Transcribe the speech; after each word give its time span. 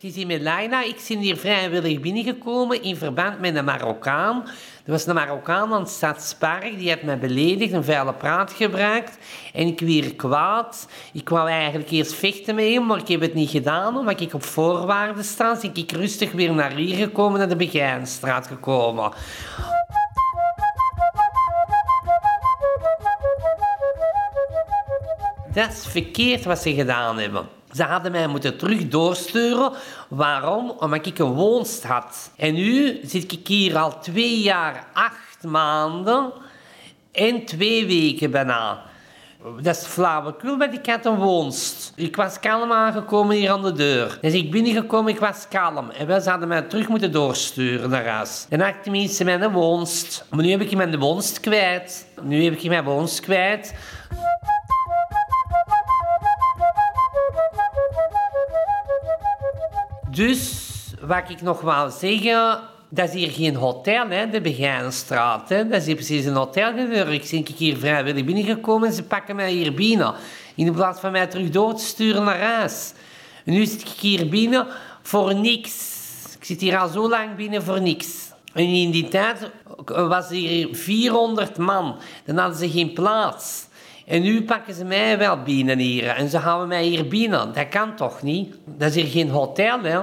Het 0.00 0.10
is 0.10 0.16
in 0.16 0.26
Melaina. 0.26 0.82
Ik 0.82 1.04
ben 1.08 1.18
hier 1.18 1.36
vrijwillig 1.36 2.00
binnengekomen 2.00 2.82
in 2.82 2.96
verband 2.96 3.40
met 3.40 3.56
een 3.56 3.64
Marokkaan. 3.64 4.42
Er 4.84 4.92
was 4.92 5.06
een 5.06 5.14
Marokkaan 5.14 5.72
aan 5.72 5.80
het 5.80 5.90
Stadspark, 5.90 6.78
die 6.78 6.88
had 6.90 7.02
mij 7.02 7.18
beledigd, 7.18 7.72
een 7.72 7.84
vuile 7.84 8.12
praat 8.12 8.52
gebruikt. 8.52 9.18
En 9.52 9.66
ik 9.66 9.80
weer 9.80 10.14
kwaad. 10.14 10.88
Ik 11.12 11.28
wou 11.28 11.48
eigenlijk 11.48 11.90
eerst 11.90 12.14
vechten 12.14 12.54
met 12.54 12.64
hem, 12.64 12.86
maar 12.86 12.98
ik 12.98 13.08
heb 13.08 13.20
het 13.20 13.34
niet 13.34 13.50
gedaan, 13.50 13.96
omdat 13.96 14.20
ik 14.20 14.34
op 14.34 14.42
voorwaarden 14.42 15.24
sta. 15.24 15.54
Dus 15.54 15.62
ik 15.62 15.92
rustig 15.92 16.32
weer 16.32 16.52
naar 16.52 16.72
hier 16.72 16.96
gekomen, 16.96 17.38
naar 17.38 17.48
de 17.48 17.56
Begijnstraat 17.56 18.46
gekomen. 18.46 19.12
Dat 25.52 25.72
is 25.72 25.86
verkeerd 25.86 26.44
wat 26.44 26.58
ze 26.58 26.74
gedaan 26.74 27.18
hebben. 27.18 27.59
Ze 27.72 27.82
hadden 27.82 28.12
mij 28.12 28.26
moeten 28.26 28.56
terug 28.56 28.88
doorsturen. 28.88 29.72
Waarom? 30.08 30.70
Omdat 30.70 31.06
ik 31.06 31.18
een 31.18 31.32
woonst 31.32 31.84
had. 31.84 32.30
En 32.36 32.54
nu 32.54 33.00
zit 33.02 33.32
ik 33.32 33.46
hier 33.46 33.78
al 33.78 34.00
twee 34.00 34.40
jaar, 34.40 34.86
acht 34.92 35.42
maanden 35.42 36.32
en 37.12 37.44
twee 37.44 37.86
weken 37.86 38.30
bijna. 38.30 38.82
Dat 39.60 39.76
is 39.76 39.86
flauwekul, 39.86 40.58
want 40.58 40.74
ik 40.74 40.86
had 40.86 41.06
een 41.06 41.16
woonst. 41.16 41.92
Ik 41.96 42.16
was 42.16 42.40
kalm 42.40 42.72
aangekomen 42.72 43.36
hier 43.36 43.50
aan 43.50 43.62
de 43.62 43.72
deur. 43.72 44.18
Dus 44.20 44.32
ik 44.32 44.50
binnengekomen, 44.50 45.12
ik 45.12 45.20
was 45.20 45.46
kalm. 45.48 45.90
En 45.90 46.06
wel, 46.06 46.20
ze 46.20 46.30
hadden 46.30 46.48
mij 46.48 46.62
terug 46.62 46.88
moeten 46.88 47.12
doorsturen 47.12 47.90
naar 47.90 48.06
huis. 48.06 48.46
En 48.48 48.58
dan 48.58 48.66
had 48.66 48.76
ik 48.76 48.82
tenminste 48.82 49.24
mijn 49.24 49.52
woonst. 49.52 50.24
Maar 50.30 50.44
nu 50.44 50.50
heb 50.50 50.60
ik 50.60 50.76
mijn 50.76 50.98
woonst 50.98 51.40
kwijt. 51.40 52.06
Nu 52.22 52.44
heb 52.44 52.52
ik 52.52 52.68
mijn 52.68 52.84
woonst 52.84 53.20
kwijt. 53.20 53.74
Dus, 60.20 60.52
wat 61.00 61.22
ik 61.28 61.42
nog 61.42 61.60
wou 61.60 61.90
zeggen, 61.90 62.60
dat 62.88 63.08
is 63.08 63.14
hier 63.14 63.30
geen 63.30 63.54
hotel, 63.54 64.08
hè, 64.08 64.30
de 64.30 64.40
Begijnstraat. 64.40 65.48
Hè. 65.48 65.68
Dat 65.68 65.86
is 65.86 65.94
precies 65.94 66.24
een 66.24 66.34
hotel 66.34 66.68
gebeuren. 66.68 67.12
Ik 67.12 67.28
ben 67.30 67.46
hier 67.56 67.76
vrijwillig 67.76 68.24
binnengekomen 68.24 68.88
en 68.88 68.94
ze 68.94 69.02
pakken 69.02 69.36
mij 69.36 69.50
hier 69.50 69.74
binnen. 69.74 70.14
In 70.54 70.72
plaats 70.72 71.00
van 71.00 71.12
mij 71.12 71.26
terug 71.26 71.50
door 71.50 71.74
te 71.74 71.84
sturen 71.84 72.24
naar 72.24 72.40
huis. 72.40 72.92
En 73.44 73.52
nu 73.52 73.66
zit 73.66 73.80
ik 73.80 73.88
hier 73.88 74.28
binnen 74.28 74.66
voor 75.02 75.34
niks. 75.34 75.74
Ik 76.38 76.44
zit 76.44 76.60
hier 76.60 76.78
al 76.78 76.88
zo 76.88 77.08
lang 77.08 77.36
binnen 77.36 77.62
voor 77.62 77.80
niks. 77.80 78.30
En 78.52 78.64
in 78.64 78.90
die 78.90 79.08
tijd 79.08 79.50
was 79.84 80.28
hier 80.28 80.68
400 80.72 81.56
man. 81.58 81.96
Dan 82.24 82.36
hadden 82.36 82.58
ze 82.58 82.70
geen 82.70 82.92
plaats. 82.92 83.66
En 84.10 84.22
nu 84.22 84.42
pakken 84.42 84.74
ze 84.74 84.84
mij 84.84 85.18
wel 85.18 85.42
binnen 85.42 85.78
hier. 85.78 86.08
En 86.08 86.28
ze 86.28 86.38
houden 86.38 86.68
mij 86.68 86.84
hier 86.84 87.08
binnen. 87.08 87.52
Dat 87.52 87.68
kan 87.68 87.96
toch 87.96 88.22
niet? 88.22 88.54
Dat 88.64 88.88
is 88.88 88.94
hier 88.94 89.10
geen 89.10 89.28
hotel, 89.28 89.82
hè? 89.82 89.98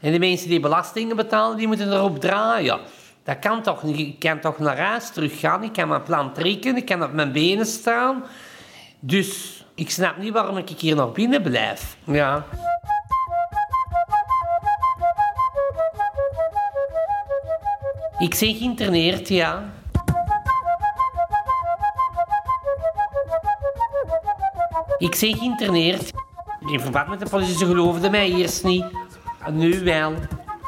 En 0.00 0.12
de 0.12 0.18
mensen 0.18 0.48
die 0.48 0.60
belastingen 0.60 1.16
betalen, 1.16 1.56
die 1.56 1.66
moeten 1.66 1.92
erop 1.92 2.20
draaien. 2.20 2.78
Dat 3.24 3.38
kan 3.38 3.62
toch 3.62 3.82
niet? 3.82 3.98
Ik 3.98 4.18
kan 4.18 4.40
toch 4.40 4.58
naar 4.58 4.78
huis 4.78 5.10
teruggaan. 5.10 5.62
Ik 5.62 5.72
kan 5.72 5.88
mijn 5.88 6.02
plan 6.02 6.32
trekken. 6.32 6.76
Ik 6.76 6.84
kan 6.84 7.02
op 7.02 7.12
mijn 7.12 7.32
benen 7.32 7.66
staan. 7.66 8.24
Dus 8.98 9.64
ik 9.74 9.90
snap 9.90 10.16
niet 10.16 10.32
waarom 10.32 10.56
ik 10.56 10.68
hier 10.68 10.96
nog 10.96 11.12
binnen 11.12 11.42
blijf. 11.42 11.96
Ja. 12.04 12.44
Ik 18.18 18.36
ben 18.40 18.54
geïnterneerd, 18.54 19.28
ja. 19.28 19.72
Ik 25.00 25.16
ben 25.20 25.36
geïnterneerd. 25.36 26.12
In 26.66 26.80
verband 26.80 27.08
met 27.08 27.20
de 27.20 27.28
politie, 27.30 27.56
ze 27.56 27.66
geloofden 27.66 28.10
mij 28.10 28.32
eerst 28.32 28.64
niet. 28.64 28.84
Nu 29.50 29.84
wel. 29.84 30.12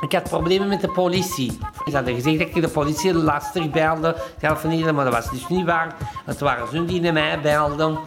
Ik 0.00 0.12
had 0.12 0.22
problemen 0.22 0.69
met 0.69 0.80
de 0.80 0.88
politie. 0.88 1.58
Ze 1.86 1.94
hadden 1.94 2.14
gezegd 2.14 2.38
dat 2.38 2.48
ik 2.48 2.62
de 2.62 2.69
politie 2.69 3.14
lastig 3.14 3.70
belde, 3.70 4.16
telefoneerde, 4.38 4.92
maar 4.92 5.05
dat 5.05 5.14
was 5.14 5.30
dus 5.30 5.48
niet 5.48 5.64
waar. 5.64 5.94
Het 6.25 6.41
waren 6.41 6.69
ze 6.69 6.84
die 6.84 7.00
naar 7.00 7.12
mij 7.12 7.41
belden. 7.41 7.98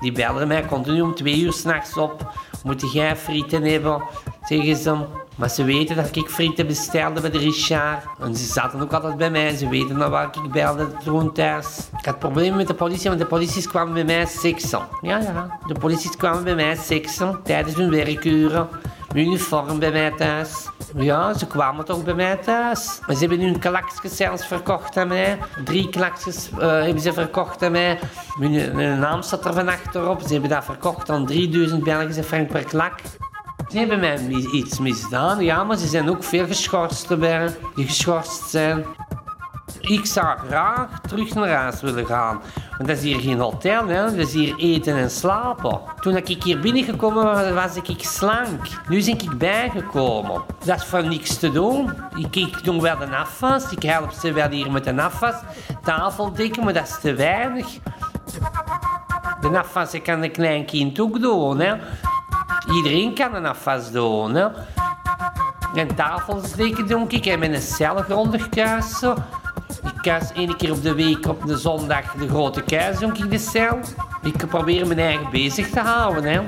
Die 0.00 0.12
belden 0.12 0.48
mij 0.48 0.66
continu 0.66 1.00
om 1.00 1.14
twee 1.14 1.40
uur 1.40 1.52
s'nachts 1.52 1.96
op. 1.96 2.32
Moet 2.64 2.92
jij 2.92 3.16
frieten 3.16 3.62
hebben? 3.62 4.02
Zeggen 4.42 4.76
ze. 4.76 4.96
Maar 5.36 5.50
ze 5.50 5.64
weten 5.64 5.96
dat 5.96 6.16
ik 6.16 6.28
frieten 6.28 6.66
bestelde 6.66 7.20
bij 7.20 7.30
de 7.30 7.38
Richard. 7.38 8.04
En 8.20 8.36
ze 8.36 8.44
zaten 8.44 8.80
ook 8.80 8.92
altijd 8.92 9.16
bij 9.16 9.30
mij. 9.30 9.56
Ze 9.56 9.68
weten 9.68 9.96
naar 9.96 10.10
waar 10.10 10.28
ik 10.44 10.52
belde 10.52 10.86
toen 11.04 11.32
thuis. 11.32 11.88
Ik 11.98 12.04
had 12.04 12.18
problemen 12.18 12.56
met 12.56 12.66
de 12.66 12.74
politie, 12.74 13.08
want 13.08 13.20
de 13.20 13.26
politie 13.26 13.68
kwamen 13.68 13.94
bij 13.94 14.04
mij 14.04 14.26
seksen. 14.26 14.80
Ja, 15.02 15.18
ja. 15.18 15.58
De 15.66 15.78
politie 15.78 16.16
kwamen 16.16 16.44
bij 16.44 16.54
mij 16.54 16.76
seksen 16.76 17.40
tijdens 17.42 17.74
hun 17.74 17.90
werkuren. 17.90 18.68
Uniform 19.14 19.78
bij 19.78 19.92
mij 19.92 20.10
thuis. 20.10 20.68
Ja, 20.96 21.34
ze 21.34 21.46
kwamen 21.46 21.84
toch 21.84 22.04
bij 22.04 22.14
mij 22.14 22.36
thuis. 22.36 23.00
Maar 23.06 23.16
ze 23.16 23.26
hebben 23.26 23.40
hun 23.40 23.58
klaksjes 23.58 24.16
zelfs 24.16 24.46
verkocht 24.46 24.96
aan 24.96 25.08
mij. 25.08 25.38
Drie 25.64 25.88
klaksjes 25.88 26.50
uh, 26.54 26.58
hebben 26.60 27.00
ze 27.00 27.12
verkocht 27.12 27.62
aan 27.62 27.72
mij. 27.72 27.98
Hun, 28.38 28.98
naam 28.98 29.22
staat 29.22 29.44
er 29.44 29.52
van 29.52 29.68
achterop. 29.68 30.20
Ze 30.20 30.32
hebben 30.32 30.50
dat 30.50 30.64
verkocht 30.64 31.10
aan 31.10 31.26
3000 31.26 31.84
Belgische 31.84 32.22
frank 32.22 32.48
per 32.48 32.64
klak. 32.64 33.00
Ze 33.68 33.78
hebben 33.78 34.00
mij 34.00 34.18
iets 34.52 34.78
misdaan, 34.78 35.44
ja, 35.44 35.64
maar 35.64 35.76
ze 35.76 35.86
zijn 35.86 36.10
ook 36.10 36.24
veel 36.24 36.46
geschorst 36.46 37.10
erbij, 37.10 37.56
die 37.74 37.86
geschorst 37.86 38.50
zijn. 38.50 38.84
Ik 39.80 40.06
zou 40.06 40.38
graag 40.38 41.00
terug 41.00 41.34
naar 41.34 41.48
huis 41.48 41.80
willen 41.80 42.06
gaan. 42.06 42.40
Want 42.76 42.88
dat 42.88 42.96
is 42.96 43.02
hier 43.02 43.20
geen 43.20 43.38
hotel, 43.38 43.86
hè? 43.86 44.02
dat 44.04 44.14
is 44.14 44.32
hier 44.32 44.54
eten 44.58 44.96
en 44.96 45.10
slapen. 45.10 45.80
Toen 46.00 46.16
ik 46.16 46.42
hier 46.42 46.60
binnengekomen 46.60 47.24
was, 47.24 47.50
was 47.50 47.76
ik 47.76 48.04
slank. 48.04 48.66
Nu 48.88 49.04
ben 49.04 49.08
ik 49.08 49.38
bijgekomen. 49.38 50.42
Dat 50.64 50.76
is 50.76 50.84
voor 50.84 51.06
niks 51.06 51.36
te 51.36 51.52
doen. 51.52 51.92
Ik, 52.16 52.36
ik 52.36 52.64
doe 52.64 52.82
wel 52.82 52.98
de 52.98 53.16
afwas, 53.16 53.72
ik 53.72 53.82
help 53.82 54.10
ze 54.10 54.32
wel 54.32 54.48
hier 54.48 54.70
met 54.70 54.84
de 54.84 55.02
afwas. 55.02 55.34
Tafeldekken, 55.82 56.64
maar 56.64 56.72
dat 56.72 56.88
is 56.88 56.98
te 57.00 57.14
weinig. 57.14 57.66
De 59.40 59.58
afwas 59.58 60.02
kan 60.02 60.22
een 60.22 60.32
klein 60.32 60.66
kind 60.66 61.00
ook 61.00 61.20
doen. 61.20 61.60
Hè? 61.60 61.74
Iedereen 62.72 63.14
kan 63.14 63.34
een 63.34 63.46
afwas 63.46 63.90
doen. 63.90 64.34
Hè? 64.34 64.46
En 65.74 65.94
tafelsdeken 65.94 66.86
doe 66.86 67.08
ik. 67.08 67.26
En 67.26 67.38
met 67.38 67.52
een 67.52 67.62
cel 67.62 67.96
grondig 67.96 68.48
kuisen. 68.48 69.16
Ik 69.68 70.00
kuis 70.02 70.32
één 70.32 70.56
keer 70.56 70.72
op 70.72 70.82
de 70.82 70.94
week 70.94 71.28
op 71.28 71.46
de 71.46 71.56
zondag 71.56 72.12
de 72.12 72.28
grote 72.28 72.62
kuis 72.62 72.98
doe 72.98 73.12
ik 73.12 73.30
de 73.30 73.38
cel. 73.38 73.78
Ik 74.22 74.46
probeer 74.48 74.86
mijn 74.86 74.98
eigen 74.98 75.30
bezig 75.30 75.70
te 75.70 75.80
houden. 75.80 76.24
Hè? 76.24 76.40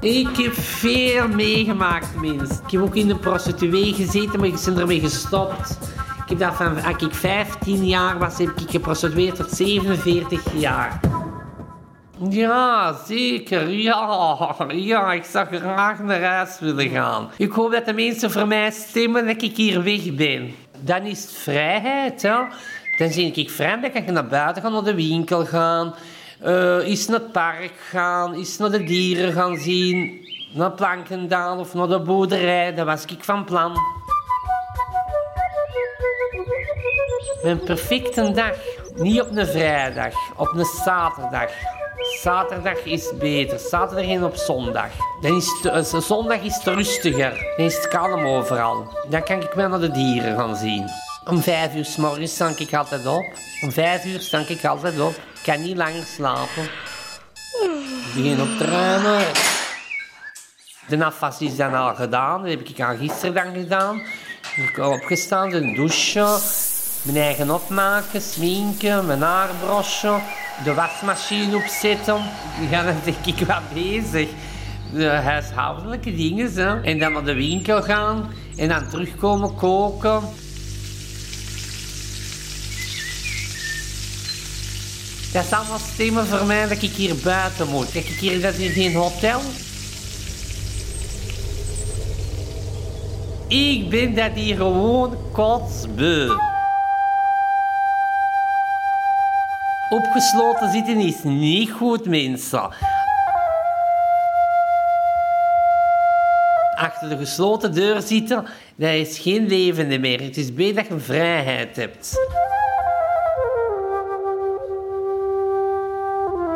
Ik 0.00 0.36
heb 0.36 0.52
veel 0.52 1.28
meegemaakt, 1.28 2.20
mensen. 2.20 2.60
Ik 2.66 2.70
heb 2.70 2.82
ook 2.82 2.94
in 2.94 3.08
de 3.08 3.16
prostituee 3.16 3.94
gezeten, 3.94 4.38
maar 4.38 4.48
ik 4.48 4.60
ben 4.64 4.78
ermee 4.78 5.00
gestopt. 5.00 5.78
Ik 6.22 6.28
heb 6.28 6.38
dat 6.38 6.54
van, 6.54 6.82
als 6.82 7.02
ik 7.02 7.14
15 7.14 7.86
jaar 7.86 8.18
was, 8.18 8.38
heb 8.38 8.48
ik 8.48 8.70
geprostitueerd 8.70 9.36
tot 9.36 9.50
47 9.50 10.42
jaar. 10.54 11.00
Ja, 12.30 12.96
zeker. 13.06 13.68
Ja, 13.68 14.56
ja, 14.68 15.12
ik 15.12 15.24
zou 15.24 15.46
graag 15.46 15.98
naar 15.98 16.22
huis 16.22 16.58
willen 16.60 16.88
gaan. 16.88 17.30
Ik 17.36 17.52
hoop 17.52 17.72
dat 17.72 17.84
de 17.84 17.92
mensen 17.92 18.30
voor 18.30 18.46
mij 18.46 18.70
stemmen 18.70 19.26
dat 19.26 19.42
ik 19.42 19.56
hier 19.56 19.82
weg 19.82 20.14
ben. 20.14 20.54
Dan 20.80 21.02
is 21.02 21.22
het 21.22 21.32
vrijheid, 21.32 22.20
ja. 22.20 22.48
Dan 22.98 23.10
zie 23.10 23.32
ik 23.32 23.50
vrij, 23.50 23.80
dan 23.80 23.92
kan 23.92 24.02
ik 24.02 24.10
naar 24.10 24.26
buiten 24.26 24.62
gaan, 24.62 24.72
naar 24.72 24.84
de 24.84 24.94
winkel 24.94 25.44
gaan. 25.44 25.94
Uh, 26.44 26.88
eens 26.88 27.06
naar 27.06 27.18
het 27.18 27.32
park 27.32 27.72
gaan, 27.90 28.34
eens 28.34 28.58
naar 28.58 28.70
de 28.70 28.84
dieren 28.84 29.32
gaan 29.32 29.56
zien. 29.56 30.20
Naar 30.54 30.70
Plankendaal 30.72 31.58
of 31.58 31.74
naar 31.74 31.88
de 31.88 32.00
boerderij, 32.00 32.74
dat 32.74 32.86
was 32.86 33.04
ik 33.04 33.24
van 33.24 33.44
plan. 33.44 33.72
Mijn 37.42 37.60
perfecte 37.60 38.32
dag. 38.32 38.71
Niet 38.94 39.20
op 39.20 39.36
een 39.36 39.46
vrijdag, 39.46 40.14
op 40.36 40.54
een 40.54 40.64
zaterdag. 40.64 41.50
Zaterdag 42.20 42.84
is 42.84 43.12
beter. 43.18 43.58
Zaterdag 43.58 44.06
en 44.06 44.24
op 44.24 44.36
zondag. 44.36 44.90
Dan 45.20 45.36
is 45.36 45.46
het, 45.62 45.94
uh, 45.94 46.00
zondag 46.00 46.40
is 46.40 46.54
het 46.54 46.74
rustiger. 46.74 47.54
Dan 47.56 47.66
is 47.66 47.76
het 47.76 47.88
kalm 47.88 48.26
overal. 48.26 48.86
Dan 49.08 49.22
kan 49.22 49.42
ik 49.42 49.52
wel 49.52 49.68
naar 49.68 49.80
de 49.80 49.90
dieren 49.90 50.36
gaan 50.36 50.56
zien. 50.56 50.88
Om 51.24 51.42
vijf 51.42 51.74
uur 51.74 51.84
s 51.84 51.96
morgens 51.96 52.34
stank 52.34 52.58
ik 52.58 52.74
altijd 52.74 53.06
op. 53.06 53.24
Om 53.62 53.72
vijf 53.72 54.04
uur 54.04 54.20
stank 54.20 54.48
ik 54.48 54.64
altijd 54.64 55.00
op. 55.00 55.12
Ik 55.12 55.42
kan 55.42 55.62
niet 55.62 55.76
langer 55.76 56.04
slapen. 56.04 56.62
Ik 58.06 58.12
begin 58.14 58.40
op 58.40 58.58
te 58.58 58.64
ruimen. 58.64 59.24
De 60.88 61.04
afwas 61.04 61.40
is 61.40 61.56
dan 61.56 61.74
al 61.74 61.94
gedaan. 61.94 62.40
Dat 62.40 62.50
heb 62.50 62.60
ik 62.60 62.80
al 62.80 62.96
gisteren 62.96 63.34
dan 63.34 63.54
gedaan. 63.54 63.96
Ik 64.56 64.72
heb 64.76 64.84
opgestaan, 64.84 65.50
de 65.50 65.74
douche. 65.74 66.70
Mijn 67.02 67.16
eigen 67.16 67.50
opmaken, 67.50 68.20
sminken, 68.20 69.06
mijn 69.06 69.22
haar 69.22 69.50
brossen 69.64 70.22
de 70.64 70.74
wasmachine 70.74 71.56
opzetten. 71.56 72.20
Ja, 72.70 72.82
dan 72.82 72.94
denk 73.04 73.26
ik 73.26 73.46
wat 73.46 73.72
bezig. 73.74 74.28
De 74.92 75.06
huishoudelijke 75.06 76.14
dingen. 76.14 76.52
Hè. 76.54 76.80
En 76.80 76.98
dan 76.98 77.12
naar 77.12 77.24
de 77.24 77.34
winkel 77.34 77.82
gaan. 77.82 78.30
En 78.56 78.68
dan 78.68 78.88
terugkomen 78.88 79.54
koken. 79.54 80.20
Dat 85.32 85.44
is 85.44 85.52
allemaal 85.52 85.78
stemmen 85.92 86.26
voor 86.26 86.46
mij 86.46 86.68
dat 86.68 86.82
ik 86.82 86.90
hier 86.90 87.14
buiten 87.24 87.68
moet. 87.68 87.92
Kijk, 87.92 88.08
ik 88.08 88.18
hier, 88.18 88.40
dat 88.40 88.54
is 88.54 88.72
geen 88.72 88.94
hotel. 88.94 89.40
Ik 93.48 93.90
ben 93.90 94.14
dat 94.14 94.32
hier 94.34 94.56
gewoon 94.56 95.16
kotsbeu. 95.32 96.51
Opgesloten 99.92 100.70
zitten 100.70 100.96
is 100.96 101.22
niet 101.22 101.70
goed, 101.70 102.06
mensen. 102.06 102.70
Achter 106.74 107.08
de 107.08 107.16
gesloten 107.16 107.74
deur 107.74 108.00
zitten, 108.00 108.44
dat 108.76 108.90
is 108.90 109.18
geen 109.18 109.46
levende 109.46 109.98
meer. 109.98 110.20
Het 110.20 110.36
is 110.36 110.54
beter 110.54 110.74
dat 110.74 110.86
je 110.86 110.98
vrijheid 110.98 111.76
hebt. 111.76 112.16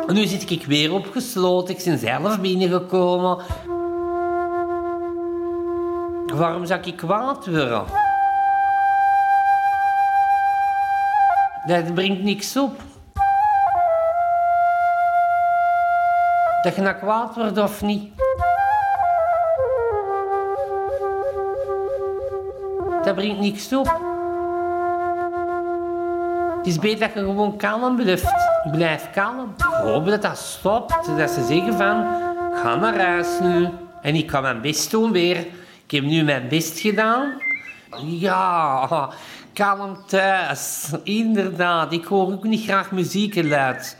Nu 0.07 0.25
zit 0.25 0.49
ik 0.49 0.65
weer 0.65 0.93
opgesloten. 0.93 1.77
Ik 1.77 1.83
ben 1.83 1.97
zelf 1.97 2.39
binnengekomen. 2.39 3.37
Waarom 6.25 6.65
zou 6.65 6.81
ik 6.83 6.95
kwaad 6.95 7.45
worden? 7.45 7.85
Dat 11.65 11.93
brengt 11.93 12.21
niks 12.21 12.57
op. 12.57 12.86
Dat 16.61 16.75
je 16.75 16.81
nou 16.81 16.95
kwaad 16.95 17.35
wordt 17.35 17.57
of 17.57 17.81
niet. 17.81 18.11
Dat 23.03 23.15
brengt 23.15 23.39
niks 23.39 23.73
op. 23.73 23.85
Het 26.57 26.67
is 26.67 26.79
beter 26.79 26.99
dat 26.99 27.13
je 27.13 27.19
gewoon 27.19 27.57
kalm 27.57 27.95
blijft. 27.95 28.33
Blijf 28.71 29.09
kalm. 29.11 29.53
Ik 29.57 29.63
hoop 29.63 30.05
dat 30.05 30.21
dat 30.21 30.37
stopt. 30.37 31.17
Dat 31.17 31.29
ze 31.29 31.45
zeggen 31.45 31.73
van, 31.73 32.05
ga 32.53 32.75
naar 32.75 32.99
huis 32.99 33.39
nu. 33.41 33.67
En 34.01 34.15
ik 34.15 34.27
kan 34.27 34.41
mijn 34.41 34.61
best 34.61 34.91
doen 34.91 35.11
weer. 35.11 35.37
Ik 35.85 35.91
heb 35.91 36.03
nu 36.03 36.23
mijn 36.23 36.47
best 36.47 36.79
gedaan. 36.79 37.41
Ja, 38.05 39.09
kalm 39.53 39.97
thuis. 40.07 40.91
Inderdaad. 41.03 41.93
Ik 41.93 42.05
hoor 42.05 42.31
ook 42.31 42.43
niet 42.43 42.63
graag 42.63 42.91
muziekgeluid. 42.91 43.97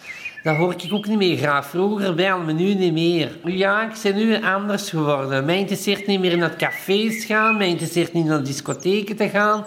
Dat 0.48 0.56
hoor 0.56 0.76
ik 0.78 0.94
ook 0.94 1.08
niet 1.08 1.18
meer 1.18 1.38
graag. 1.38 1.66
Vroeger 1.66 2.16
wel, 2.16 2.40
maar 2.40 2.54
nu 2.54 2.74
niet 2.74 2.94
meer. 2.94 3.38
Ja, 3.44 3.92
ik 3.92 4.00
ben 4.04 4.16
nu 4.16 4.44
anders 4.44 4.90
geworden. 4.90 5.46
Mij 5.46 5.58
interesseert 5.58 6.08
niet 6.08 6.20
meer 6.20 6.38
naar 6.38 6.56
cafés 6.56 7.26
gaan. 7.26 7.58
Mij 7.58 7.68
interesseert 7.68 8.14
niet 8.14 8.26
naar 8.26 8.44
discotheken 8.44 9.16
te 9.16 9.30
gaan. 9.30 9.66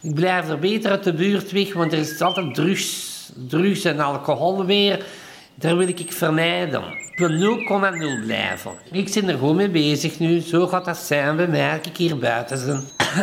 Ik 0.00 0.14
blijf 0.14 0.48
er 0.48 0.58
beter 0.58 0.90
uit 0.90 1.04
de 1.04 1.12
buurt 1.12 1.52
weg, 1.52 1.72
want 1.72 1.92
er 1.92 1.98
is 1.98 2.20
altijd 2.20 2.54
drugs, 2.54 3.30
drugs 3.48 3.84
en 3.84 4.00
alcohol 4.00 4.64
weer. 4.64 5.04
Daar 5.58 5.76
wil 5.76 5.88
ik 5.88 6.12
vermijden. 6.12 6.82
Ik 7.12 7.18
wil 7.18 7.56
0,0 8.20 8.24
blijven. 8.24 8.72
Ik 8.92 9.08
zit 9.08 9.28
er 9.28 9.38
gewoon 9.38 9.56
mee 9.56 9.70
bezig 9.70 10.18
nu. 10.18 10.40
Zo 10.40 10.66
gaat 10.66 10.84
dat 10.84 10.96
zijn 10.96 11.36
bij 11.36 11.46
mij 11.48 11.80
ik 11.82 11.96
hier 11.96 12.18
buiten 12.18 12.58
zijn. 12.58 12.80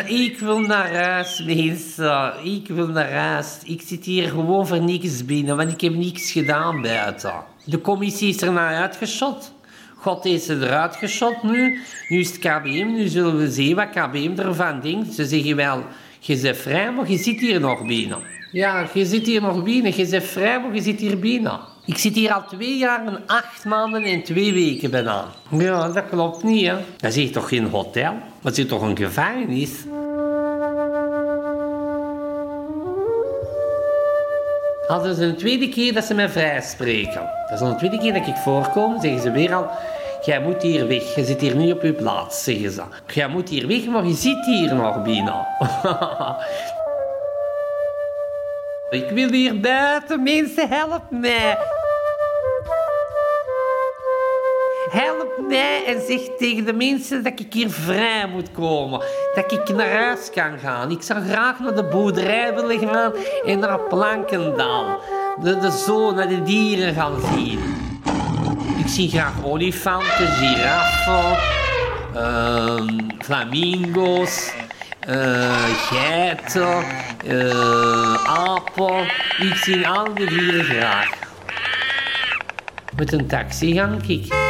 Ik 0.27 0.39
wil 0.39 0.59
naar 0.59 0.93
huis, 0.95 1.43
mensen. 1.45 2.33
Ik 2.43 2.67
wil 2.67 2.87
naar 2.87 3.11
huis. 3.11 3.57
Ik 3.63 3.81
zit 3.81 4.05
hier 4.05 4.29
gewoon 4.29 4.67
voor 4.67 4.81
niks 4.81 5.25
binnen, 5.25 5.57
want 5.57 5.71
ik 5.71 5.81
heb 5.81 5.93
niks 5.95 6.31
gedaan 6.31 6.81
buiten. 6.81 7.33
De 7.65 7.81
commissie 7.81 8.29
is 8.29 8.41
er 8.41 8.51
naar 8.51 8.75
uitgeschot. 8.75 9.53
God 9.95 10.23
ze 10.23 10.57
eruit 10.61 10.95
geschot 10.95 11.43
nu. 11.43 11.79
Nu 12.07 12.19
is 12.19 12.31
het 12.31 12.39
KBM. 12.39 12.93
Nu 12.93 13.07
zullen 13.07 13.37
we 13.37 13.51
zien 13.51 13.75
wat 13.75 13.89
KBM 13.89 14.33
ervan 14.39 14.79
denkt. 14.81 15.13
Ze 15.13 15.25
zeggen 15.25 15.55
wel, 15.55 15.83
je 16.19 16.39
bent 16.39 16.57
vrij, 16.57 16.91
maar 16.91 17.09
je 17.09 17.17
zit 17.17 17.39
hier 17.39 17.59
nog 17.59 17.85
binnen. 17.85 18.19
Ja, 18.51 18.87
je 18.93 19.05
zit 19.05 19.25
hier 19.25 19.41
nog 19.41 19.63
binnen. 19.63 19.97
Je 19.97 20.07
bent 20.07 20.23
vrij, 20.23 20.61
maar 20.61 20.73
je 20.73 20.81
zit 20.81 20.99
hier 20.99 21.19
binnen. 21.19 21.72
Ik 21.85 21.97
zit 21.97 22.15
hier 22.15 22.33
al 22.33 22.43
twee 22.47 22.77
jaar 22.77 23.05
en 23.05 23.23
acht 23.27 23.65
maanden 23.65 24.03
en 24.03 24.23
twee 24.23 24.53
weken 24.53 24.91
bijna. 24.91 25.25
Ja, 25.49 25.89
dat 25.89 26.09
klopt 26.09 26.43
niet, 26.43 26.67
hè. 26.67 26.75
Dat 26.97 27.09
is 27.09 27.15
hier 27.15 27.31
toch 27.31 27.47
geen 27.47 27.67
hotel? 27.67 28.13
Dat 28.41 28.57
is 28.57 28.67
toch 28.67 28.81
een 28.81 28.97
gevangenis? 28.97 29.71
Al 34.87 35.05
is 35.05 35.17
een 35.17 35.35
tweede 35.35 35.69
keer 35.69 35.93
dat 35.93 36.03
ze 36.03 36.13
mij 36.13 36.29
vrijspreken. 36.29 37.29
Dat 37.49 37.51
is 37.51 37.59
al 37.59 37.67
een 37.67 37.77
tweede 37.77 37.97
keer 37.97 38.13
dat 38.13 38.27
ik 38.27 38.35
voorkom, 38.35 39.01
zeggen 39.01 39.21
ze 39.21 39.31
weer 39.31 39.53
al... 39.53 39.69
Jij 40.25 40.41
moet 40.41 40.61
hier 40.61 40.87
weg, 40.87 41.15
je 41.15 41.25
zit 41.25 41.41
hier 41.41 41.55
niet 41.55 41.73
op 41.73 41.81
je 41.81 41.93
plaats, 41.93 42.43
zeggen 42.43 42.71
ze. 42.71 42.83
Jij 43.13 43.27
moet 43.27 43.49
hier 43.49 43.67
weg, 43.67 43.85
maar 43.85 44.05
je 44.05 44.13
zit 44.13 44.45
hier 44.45 44.75
nog 44.75 45.03
binnen. 45.03 45.47
ik 49.03 49.09
wil 49.09 49.29
hier 49.29 49.59
buiten, 49.59 50.23
mensen, 50.23 50.69
help 50.69 51.03
mij. 51.09 51.57
En 55.59 56.01
zeg 56.07 56.19
tegen 56.37 56.65
de 56.65 56.73
mensen 56.73 57.23
dat 57.23 57.39
ik 57.39 57.53
hier 57.53 57.69
vrij 57.69 58.27
moet 58.27 58.51
komen. 58.51 59.01
Dat 59.35 59.51
ik 59.51 59.75
naar 59.75 59.91
huis 59.91 60.29
kan 60.33 60.59
gaan. 60.59 60.91
Ik 60.91 61.01
zou 61.01 61.23
graag 61.23 61.59
naar 61.59 61.75
de 61.75 61.83
boerderij 61.83 62.55
willen 62.55 62.79
gaan 62.79 63.13
en 63.45 63.59
naar 63.59 63.79
Plankendaal. 63.79 64.99
De, 65.41 65.59
de 65.59 65.71
zoo, 65.71 66.11
naar 66.11 66.27
de 66.27 66.43
dieren 66.43 66.93
gaan 66.93 67.21
zien. 67.35 67.59
Ik 68.77 68.87
zie 68.87 69.09
graag 69.09 69.43
olifanten, 69.43 70.27
giraffen, 70.27 71.37
uh, 72.15 72.99
flamingo's, 73.19 74.53
uh, 75.09 75.65
geiten, 75.75 76.83
uh. 77.25 77.51
Ik 79.39 79.55
zie 79.55 79.87
al 79.87 80.13
die 80.13 80.27
dieren 80.27 80.63
graag. 80.63 81.09
Met 82.97 83.13
een 83.13 83.27
taxi 83.27 83.73
ga 83.73 83.89
ik. 84.07 84.42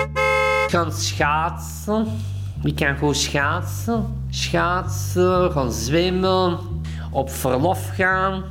Kan 0.73 0.91
schaatsen. 0.91 2.07
Ik 2.63 2.75
kan 2.75 2.97
gewoon 2.97 3.15
schaatsen. 3.15 4.25
Schaatsen, 4.29 5.51
gaan 5.51 5.71
zwemmen, 5.71 6.57
op 7.11 7.29
verlof 7.29 7.89
gaan. 7.95 8.43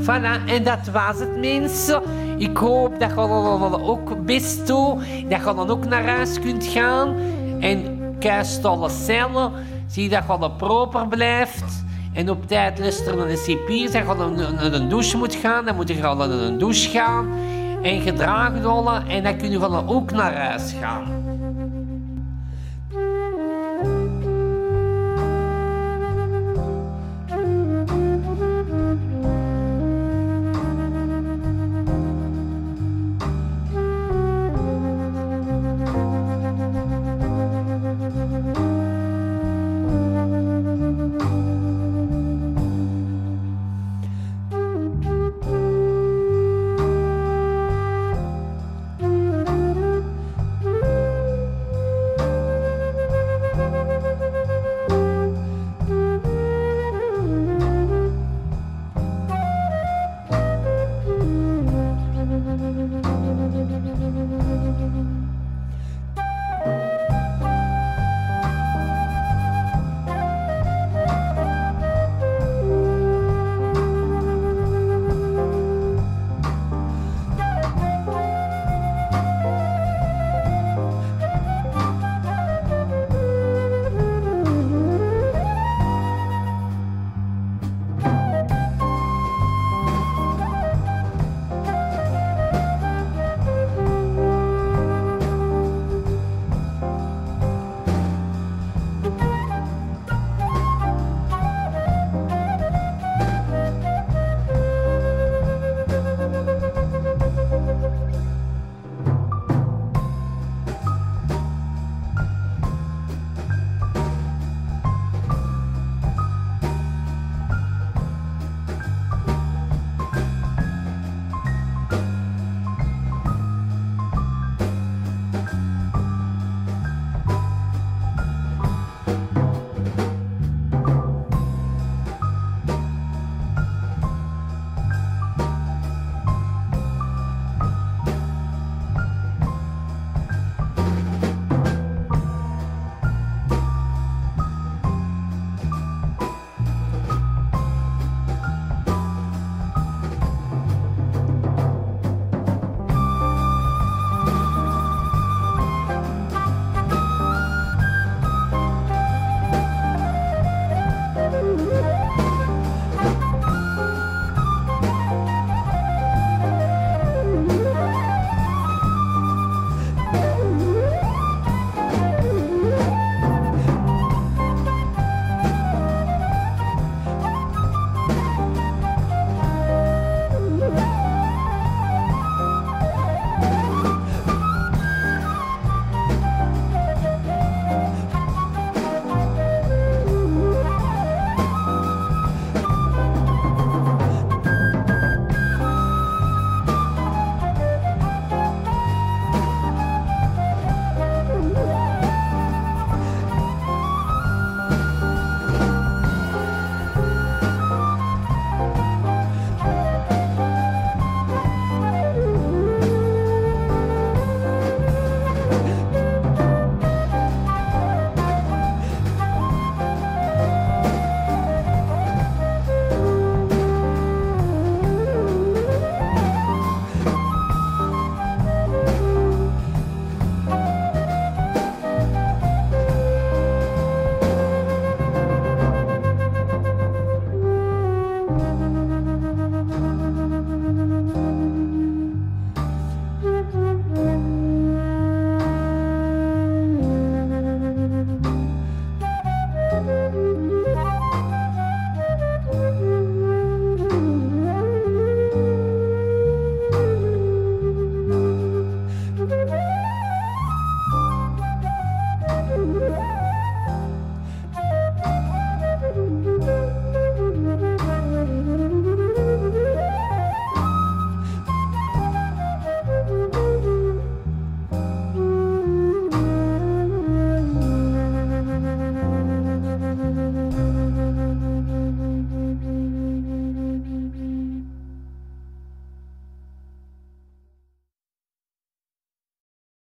Voilà, 0.00 0.46
en 0.46 0.64
dat 0.64 0.88
was 0.92 1.18
het, 1.18 1.36
mensen. 1.36 2.02
Ik 2.38 2.56
hoop 2.56 3.00
dat 3.00 3.10
je 3.10 3.14
dan 3.16 3.82
ook 3.82 4.24
best 4.24 4.66
doet. 4.66 4.98
Dat 5.28 5.38
je 5.38 5.54
dan 5.54 5.70
ook 5.70 5.84
naar 5.84 6.08
huis 6.08 6.40
kunt 6.40 6.64
gaan. 6.64 7.16
En 7.60 7.98
kuistolle 8.18 8.88
cellen. 8.88 9.52
Zie 9.86 10.08
dat 10.08 10.22
je 10.28 10.38
dan 10.38 10.56
proper 10.56 11.08
blijft. 11.08 11.84
En 12.12 12.30
op 12.30 12.46
tijd 12.46 12.78
luisteren 12.78 13.18
naar 13.18 13.28
de 13.28 13.36
cipiers. 13.36 13.92
Dat 13.92 14.02
je 14.02 14.14
naar 14.14 14.72
een 14.72 14.88
douche 14.88 15.16
moet 15.16 15.34
gaan. 15.34 15.64
Dan 15.64 15.76
moet 15.76 15.88
je 15.88 16.00
dan 16.00 16.18
naar 16.18 16.30
een 16.30 16.58
douche 16.58 16.90
gaan. 16.90 17.28
En 17.82 18.00
gedragen. 18.00 19.08
En 19.08 19.22
dan 19.22 19.36
kun 19.36 19.50
je 19.50 19.58
dan 19.58 19.88
ook 19.88 20.10
naar 20.10 20.34
huis 20.34 20.74
gaan. 20.80 21.29